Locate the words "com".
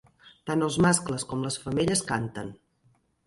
1.33-1.45